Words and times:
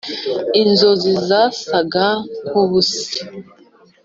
inzozi 0.61 1.11
zasaga 1.29 2.05
nkubusa, 2.47 3.13